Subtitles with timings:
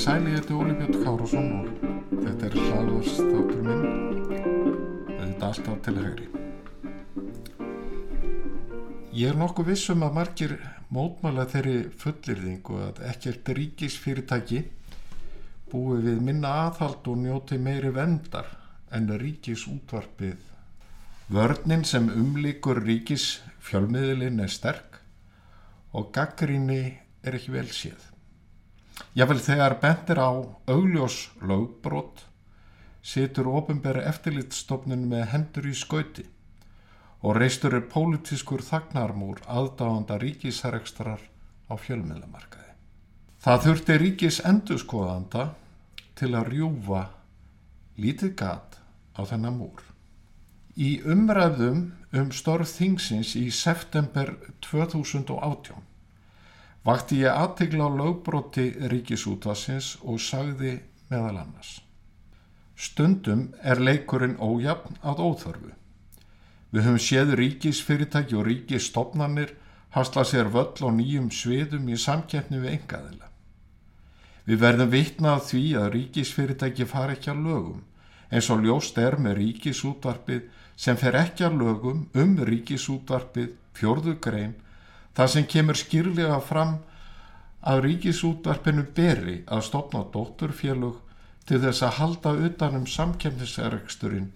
[0.00, 1.66] Sæli, ég heiti Óli Björn Kárásson og
[2.22, 3.84] þetta er hlaðvarsþáttur minn.
[5.18, 6.49] Er alltaf til hægri.
[9.10, 10.52] Ég er nokkuð vissum að margir
[10.94, 14.60] mótmála þeirri fullirðingu að ekkert ríkisfyrirtæki
[15.72, 18.46] búi við minna aðhald og njóti meiri vendar
[18.94, 20.38] en ríkisútvarpið.
[21.26, 25.02] Vörnin sem umlíkur ríkisfjölmiðlin er sterk
[25.90, 26.80] og gaggrinni
[27.26, 27.98] er ekki vel séð.
[29.18, 30.30] Jável þegar bentir á
[30.70, 32.28] augljós lögbrot
[33.02, 36.30] situr ofinbæri eftirlitstofnun með hendur í skauti
[37.20, 41.20] og reistur er pólitískur þagnarmúr aðdáanda ríkisærekstrar
[41.68, 42.72] á fjölmiðlamarkaði.
[43.40, 45.50] Það þurfti ríkis endurskoðanda
[46.16, 47.04] til að rjúfa
[48.00, 48.80] lítið gat
[49.16, 49.84] á þennan múr.
[50.80, 54.32] Í umræðum um störf þingsins í september
[54.64, 55.86] 2018
[56.84, 60.78] vakti ég aðtegla á lögbróti ríkisútvarsins og sagði
[61.10, 61.80] meðal annars.
[62.80, 65.74] Stundum er leikurinn ójafn að óþörfu.
[66.70, 69.54] Við höfum séð ríkisfyrirtæki og ríkisstofnanir
[69.96, 73.30] hasla sér völl á nýjum sviðum í samkeppni við engaðila.
[74.46, 77.84] Við verðum vitnað því að ríkisfyrirtæki far ekki að lögum
[78.30, 80.42] eins og ljóst er með ríkisútvarpið
[80.78, 84.54] sem fer ekki að lögum um ríkisútvarpið fjörðu grein
[85.16, 86.76] Það sem kemur skýrlega fram
[87.70, 91.00] að ríkisútvarpinu beri að stopna dótturfélug
[91.48, 94.30] til þess að halda utanum samkemnisreksturinn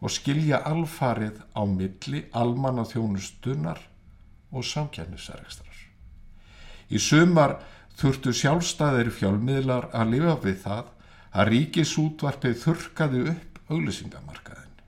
[0.00, 3.80] og skilja alfarið á milli almanna þjónustunar
[4.50, 5.76] og samkemnisrekstrar.
[6.90, 7.58] Í sumar
[8.00, 10.88] þurftu sjálfstæðir fjölmiðlar að lifa við það
[11.30, 14.78] að ríkisútvarpið þurkaði upp auglýsingamarkaðin.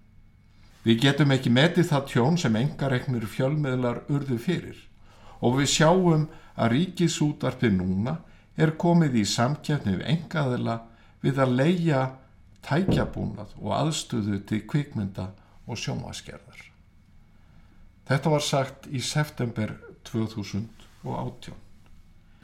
[0.82, 4.81] Við getum ekki metið það tjón sem engaregnir fjölmiðlar urðu fyrir
[5.42, 6.26] og við sjáum
[6.56, 8.16] að ríkisútvarpið núna
[8.56, 10.81] er komið í samkjæfni við engaðila
[11.22, 12.03] við að leia
[12.67, 15.31] tækjabúnað og aðstöðu til kvikmynda
[15.67, 16.61] og sjómaskerðar.
[18.09, 19.77] Þetta var sagt í september
[20.09, 21.55] 2018.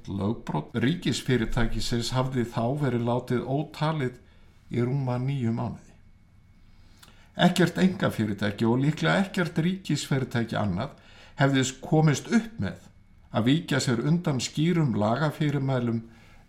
[0.09, 4.17] Lögbrot ríkisfyrirtækisins hafði þá verið látið ótalið
[4.73, 5.95] í rúma nýju mánuði.
[7.39, 10.97] Ekkert engafyrirtæki og líklega ekkert ríkisfyrirtæki annað
[11.39, 12.89] hefðis komist upp með
[13.31, 16.01] að víkja sér undan skýrum lagafyrirmælum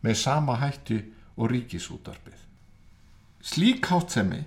[0.05, 1.01] með sama hætti
[1.35, 2.48] og ríkisútarpið.
[3.39, 4.41] Slík hátsemi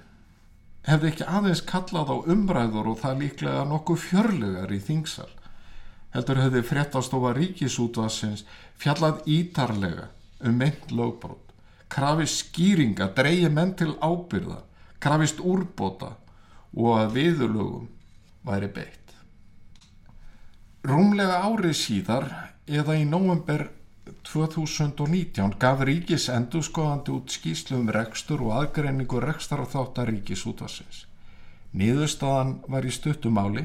[0.85, 5.31] hefði ekki aðeins kallað á umræður og það líklega nokkuð fjörlegar í þingsal.
[6.13, 8.45] Heldur hefði fréttastofa ríkisútvarsins
[8.77, 10.11] fjallað ítarlega
[10.45, 11.55] um meint lögbrót,
[11.89, 14.61] krafist skýringa, dreyji menn til ábyrða,
[15.01, 16.17] krafist úrbóta
[16.77, 17.89] og að viðulögum
[18.45, 19.15] væri beitt.
[20.85, 22.29] Rúmlega árið síðar
[22.67, 23.71] eða í nóvember
[24.29, 31.07] 2019 gaf ríkis endurskoðandi út skýslu um rekstur og aðgreiningu rekstar á þáttar ríkis útvarsins.
[31.75, 33.65] Niðurstaðan var í stuttumáli.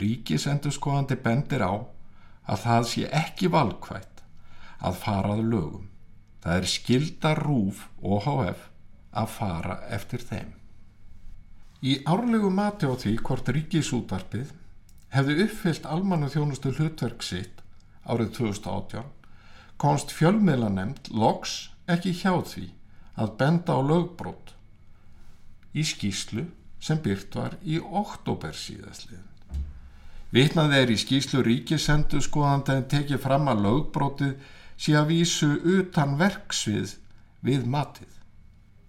[0.00, 1.74] Ríkis endurskoðandi bendir á
[2.48, 4.22] að það sé ekki valkvætt
[4.78, 5.88] að farað lögum.
[6.42, 8.64] Það er skildar rúf og HF
[9.18, 10.54] að fara eftir þeim.
[11.82, 14.50] Í árlegu mati á því hvort ríkisútvarpið
[15.14, 17.62] hefði uppfyllt almannu þjónustu hlutverk sitt
[18.08, 19.17] árið 2018
[19.78, 22.66] konst fjölmiðlanemnd loks ekki hjá því
[23.18, 24.54] að benda á lögbrót
[25.74, 26.44] í skýslu
[26.82, 29.24] sem byrt var í oktober síðastlið.
[30.34, 34.34] Vitnað er í skýslu ríkisendu skoðandi en tekið fram að lögbrótið
[34.78, 36.94] sé að vísu utan verksvið
[37.46, 38.10] við matið.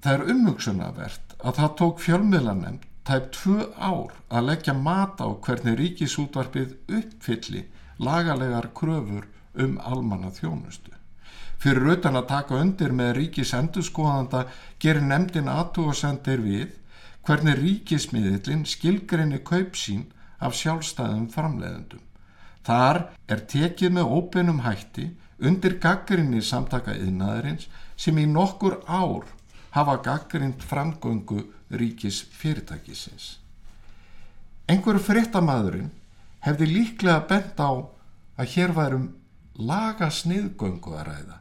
[0.03, 5.79] Það er umhugsunavert að það tók fjölmiðlanemnd tæp tvö ár að leggja mat á hvernig
[5.79, 7.63] ríkisútvarpið uppfylli
[7.99, 9.25] lagalegar kröfur
[9.55, 10.91] um almanna þjónustu.
[11.59, 14.45] Fyrir utan að taka undir með ríkisendurskoðanda
[14.79, 16.77] gerir nefndin aðtúasendir við
[17.27, 20.05] hvernig ríkismiðlinn skilgrinni kaup sín
[20.39, 22.05] af sjálfstæðum framleiðendum.
[22.63, 25.09] Þar er tekið með óbeinum hætti
[25.39, 27.67] undir gaggrinni samtaka yðnaðarins
[27.99, 29.27] sem í nokkur ár
[29.75, 33.37] hafa gaggrind framgöngu ríkis fyrirtækisins.
[34.69, 35.91] Engur fréttamaðurinn
[36.45, 37.71] hefði líklega bent á
[38.39, 39.07] að hér værum
[39.59, 41.39] laga sniðgöngu að ræða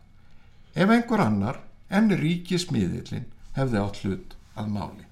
[0.74, 5.04] ef einhver annar en ríkismiðillin hefði átt hlut að máli.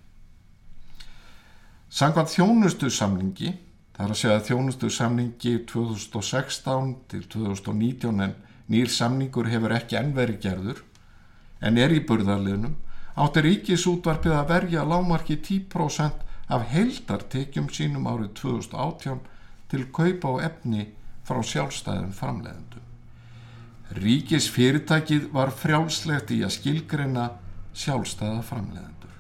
[1.91, 3.55] Sangvað þjónustu samlingi
[3.97, 8.35] Það er að segja að þjónustu samningi 2016 til 2019 en
[8.69, 10.83] nýr samningur hefur ekki ennveri gerður
[11.65, 12.75] en er í burðarliðnum
[13.25, 19.25] átti ríkisútvarpið að verja lámarki 10% af heildartekjum sínum árið 2018
[19.73, 20.91] til kaupa og efni
[21.25, 22.85] frá sjálfstæðum framleiðendum.
[23.95, 27.27] Ríkis fyrirtækið var frjálslegt í að skilgreina
[27.77, 29.13] sjálfstæða framleiðendur.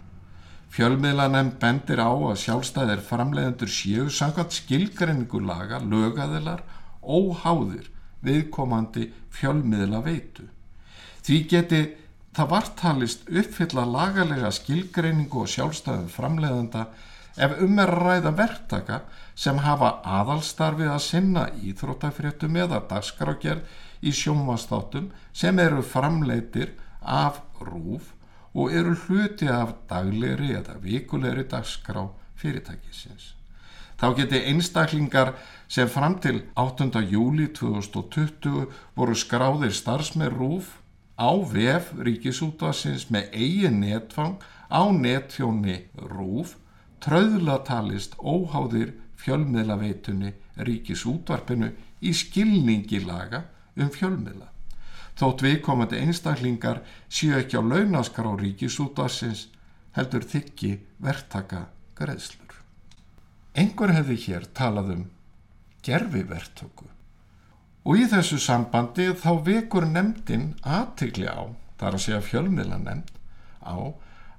[0.75, 6.65] Fjölmiðlanem bendir á að sjálfstæðir framleiðendur séu sangat skilgreiningu laga, lögaðilar,
[7.01, 7.93] óháðir
[8.27, 10.49] viðkomandi fjölmiðla veitu.
[11.23, 11.83] Því geti
[12.37, 16.89] það vartalist uppfylla lagalega skilgreiningu og sjálfstæðum framleiðenda
[17.37, 19.01] ef um er að ræða verktaka
[19.37, 23.65] sem hafa aðalstarfið að sinna íþrótafréttum eða dagskrágerð
[24.03, 28.13] í sjónvastáttum sem eru framleitir af rúf
[28.57, 32.07] og eru hluti af daglegri eða vikulegri dagskrá
[32.41, 33.35] fyrirtækisins.
[33.97, 35.33] Þá geti einstaklingar
[35.69, 37.01] sem fram til 8.
[37.09, 38.67] júli 2020
[38.97, 40.77] voru skráðir starfsmeir rúf
[41.17, 44.37] á vef ríkisútvarsins með eigin netfang
[44.69, 45.79] á netfjóni
[46.13, 46.57] rúf
[47.01, 50.35] tröðla talist óháðir fjölmiðlaveitunni
[50.69, 51.73] ríkisútvarpinu
[52.05, 53.47] í skilningi laga
[53.77, 54.49] um fjölmiðla.
[55.17, 59.47] Þótt viðkomandi einstaklingar séu ekki á launaskrá ríkisútvarsins
[59.97, 62.59] heldur þykki verktaka greiðslur.
[63.57, 65.07] Engur hefði hér talað um
[65.87, 66.91] gerfi verktöku
[67.87, 71.47] og í þessu sambandi þá vekur nefndin aðtikli á,
[71.79, 73.13] þar að segja fjölmiðla nefnd,
[73.63, 73.77] á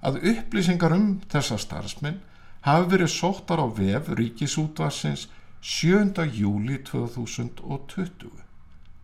[0.03, 2.19] að upplýsingar um þessa starfsmenn
[2.67, 5.29] hafi verið sóttar á vef ríkisútvarsins
[5.63, 6.27] 7.
[6.35, 8.46] júli 2020.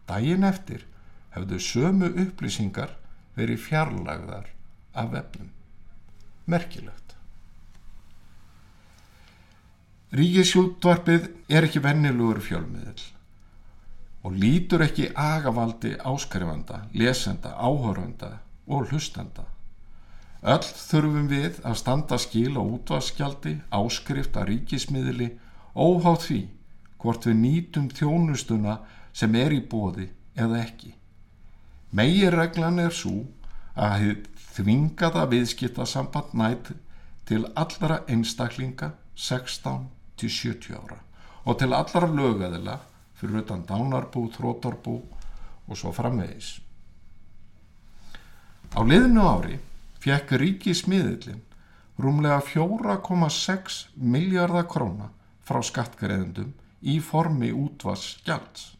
[0.09, 0.85] Dægin eftir
[1.33, 2.93] hefðu sömu upplýsingar
[3.37, 4.49] verið fjarlagðar
[4.93, 5.49] af vefnum.
[6.45, 7.15] Merkilegt.
[10.13, 13.01] Ríkisjútvarpið er ekki vennilugur fjölmiðil
[14.23, 19.47] og lítur ekki agavaldi áskrifanda, lesenda, áhörunda og hlustanda.
[20.43, 25.29] Öll þurfum við að standa skil á útvarskjaldi, áskrift að ríkismiðli,
[25.75, 26.39] óháð því
[27.03, 28.77] hvort við nýtum þjónustuna
[29.13, 30.93] sem er í bóði eða ekki.
[31.93, 33.23] Meginreglan er svo
[33.77, 36.71] að þvingaða viðskiptasamband nætt
[37.29, 39.87] til allra einstaklinga 16
[40.17, 40.99] til 70 ára
[41.45, 42.79] og til allra lögæðila
[43.19, 44.97] fyrir utan dánarbú, þrótarbú
[45.67, 46.59] og svo framvegis.
[48.73, 49.59] Á liðnu ári
[50.01, 51.41] fekk ríkismiðlinn
[52.01, 55.11] rúmlega 4,6 miljardar króna
[55.45, 58.73] frá skattgreðendum í formi útvars gjalds.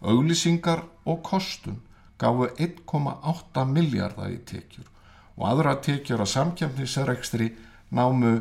[0.00, 1.80] Auglýsingar og kostun
[2.20, 4.88] gafu 1,8 miljardar í tekjur
[5.36, 7.48] og aðra tekjur að samkjöfnisarekstri
[7.96, 8.32] námu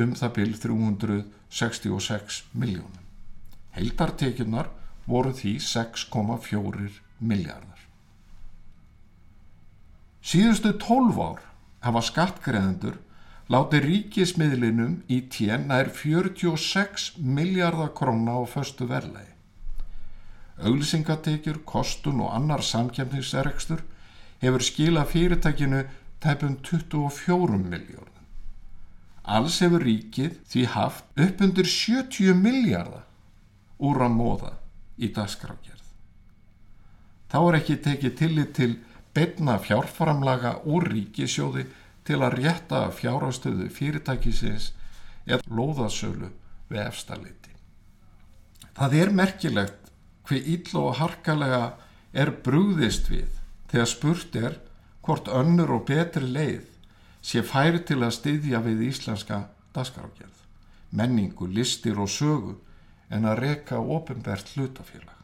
[0.00, 3.04] um það byrj 366 miljónum.
[3.74, 4.70] Heldartekjunar
[5.06, 6.88] voru því 6,4
[7.18, 7.86] miljardar.
[10.22, 11.42] Síðustu 12 ár
[11.86, 13.00] hafa skattgreðendur
[13.50, 19.29] láti ríkismiðlinum í tjén nær 46 miljardar króna á föstu verlegi
[20.66, 23.82] auglýsingatekjur, kostun og annar samkjæmningsrekstur
[24.40, 25.84] hefur skila fyrirtækinu
[26.20, 28.24] tæpum 24 miljónum.
[29.24, 33.06] Alls hefur ríkið því haft upp undir 70 miljardar
[33.80, 34.52] úr að móða
[35.00, 35.84] í dagskrákjörð.
[37.30, 38.72] Þá er ekki tekið tillit til
[39.14, 41.66] beina fjárframlaga úr ríkisjóði
[42.04, 44.72] til að rétta fjárastöðu fyrirtækisins
[45.26, 46.30] eða lóðasölu
[46.70, 47.54] við efstaleiti.
[48.74, 49.79] Það er merkilegt
[50.30, 51.62] hver ill og harkalega
[52.14, 53.30] er brúðist við
[53.70, 54.58] þegar spurt er
[55.02, 56.68] hvort önnur og betri leið
[57.26, 59.40] sé færi til að styðja við íslenska
[59.74, 60.38] dasgrákjörð,
[60.90, 62.56] menningu, listir og sögu
[63.10, 65.18] en að reka ofinbært hlutafélag.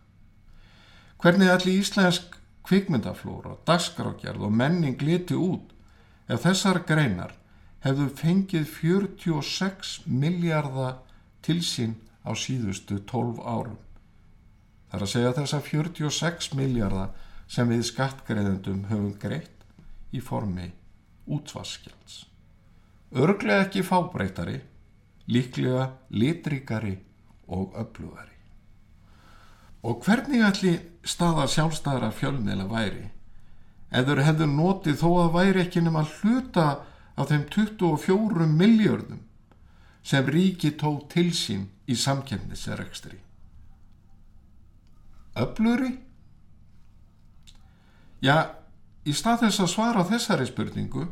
[1.23, 2.37] Hvernig allir íslensk
[2.67, 5.73] kvikmyndaflóra, dasgrákjörð og menning liti út
[6.29, 7.35] ef þessar greinar
[7.87, 10.99] hefðu fengið 46 miljardar
[11.47, 11.95] til sín
[12.27, 13.79] á síðustu 12 árum.
[14.87, 17.15] Það er að segja þessa 46 miljardar
[17.51, 19.67] sem við skattgreðendum höfum greitt
[20.15, 20.71] í formi
[21.27, 22.23] útsvarskjalds.
[23.17, 24.61] Örglega ekki fábreytari,
[25.31, 26.97] líklega litrikari
[27.47, 28.35] og öflugari.
[29.87, 33.05] Og hvernig allir staða sjálfstæðara fjölmiðla væri?
[33.95, 36.67] Eður hefðu notið þó að væri ekki nema hluta
[37.17, 39.23] af þeim 24 miljardum
[40.07, 43.26] sem ríki tók til sín í samkjöfnisrekstri
[45.43, 45.93] öfluri?
[48.25, 48.57] Já,
[49.05, 51.07] í stað þess að svara þessari spurningu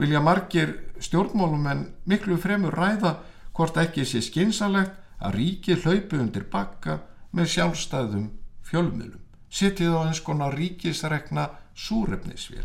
[0.00, 3.16] vilja margir stjórnmálumenn miklu fremur ræða
[3.54, 6.98] hvort ekki sé skynsalegt að ríki hlaupi undir bakka
[7.32, 8.30] með sjálfstæðum
[8.66, 9.20] fjölmiðlum.
[9.52, 12.64] Sittið á eins konar ríkisregna súrefnisvél.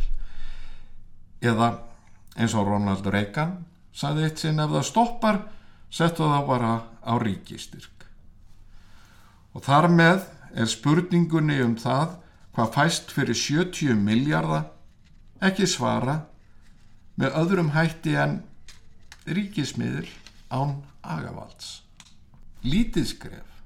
[1.43, 1.73] Eða
[2.37, 3.59] eins og Ronald Reagan
[3.93, 5.39] saði eitt sinn ef það stoppar
[5.93, 6.73] settu það bara
[7.03, 8.07] á ríkistyrk.
[9.53, 10.25] Og þar með
[10.57, 12.17] er spurningunni um það
[12.57, 14.71] hvað fæst fyrir 70 miljardar
[15.45, 16.23] ekki svara
[17.21, 18.39] með öðrum hætti en
[19.29, 20.09] ríkismiður
[20.49, 21.83] án agavalds.
[22.65, 23.61] Lítið skref,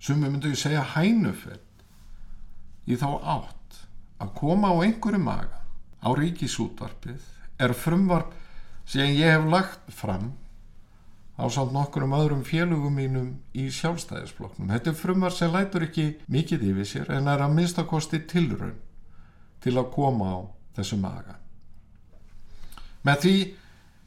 [0.00, 1.60] sem við myndum segja hænufell,
[2.88, 3.84] í þá átt
[4.22, 5.60] að koma á einhverju maga
[6.04, 7.20] á ríkisútvarpið
[7.64, 8.32] er frumvarp
[8.88, 10.32] sem ég hef lagt fram
[11.34, 14.70] á samt nokkur um öðrum félugum mínum í sjálfstæðisfloknum.
[14.70, 18.76] Þetta er frumvarp sem lætur ekki mikið yfir sér en er að minnstakosti tilraun
[19.64, 20.38] til að koma á
[20.78, 21.38] þessu maga.
[23.04, 23.36] Með því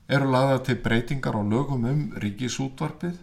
[0.07, 3.19] eru laða til breytingar á lögum um ríkisútvarpið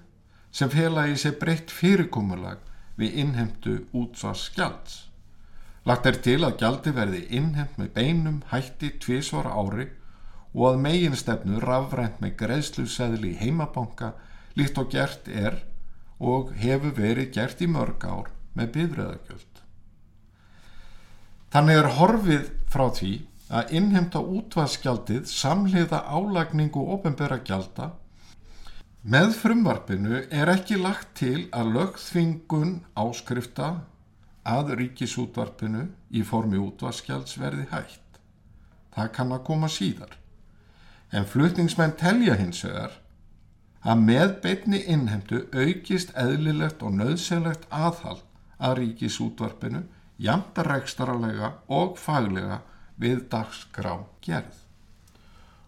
[0.54, 2.60] sem fela í sig breytt fyrirkomulag
[3.00, 5.00] við innhemtu útsvarskjalds.
[5.84, 9.88] Lagt er til að gjaldi verði innhemt með beinum hætti tvísvara ári
[10.54, 14.12] og að meginstefnu rafrænt með greiðsluseðli í heimabanka
[14.58, 15.58] líkt og gert er
[16.22, 19.62] og hefur verið gert í mörg ár með bifröðagjöld.
[21.54, 23.12] Þannig er horfið frá því
[23.54, 27.90] að innhemta útvarsgjaldið samliða álagningu ofenbæra gjalda
[29.04, 33.68] með frumvarpinu er ekki lagt til að lögþvingun áskrifta
[34.48, 38.00] að ríkisútvarpinu í formi útvarsgjalds verði hægt.
[38.96, 40.14] Það kann að koma síðar.
[41.12, 43.00] En flutningsmenn telja hins vegar
[43.84, 48.24] að með beitni innhemtu aukist eðlilegt og nöðsynlegt aðhald
[48.58, 49.84] að ríkisútvarpinu
[50.16, 52.62] jæmta rekstaralega og faglega
[53.00, 54.56] við dagskrá gerð.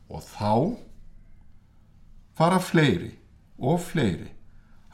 [0.09, 0.53] Og þá
[2.39, 3.13] fara fleiri
[3.59, 4.31] og fleiri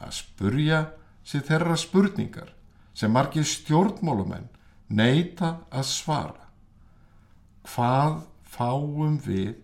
[0.03, 0.81] að spurja
[1.23, 2.51] sér þeirra spurningar
[2.97, 4.49] sem margir stjórnmálumenn
[4.93, 6.47] neyta að svara.
[7.63, 9.55] Hvað fáum við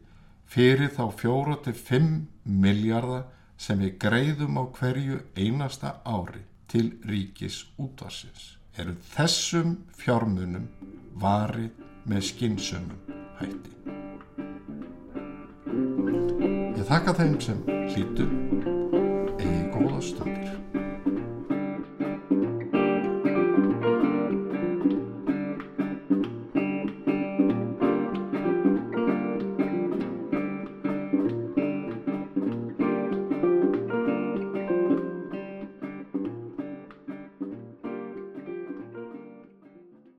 [0.49, 2.13] fyrir þá fjóra til fimm
[2.43, 3.27] miljardar
[3.59, 8.59] sem við greiðum á hverju einasta ári til ríkis útvarsins?
[8.79, 10.67] eru þessum fjármunum
[11.19, 13.73] varið með skynsumum hætti.
[16.77, 17.59] Ég þakka þeim sem
[17.91, 18.29] hlýtu
[19.39, 20.78] eigi góða stundir.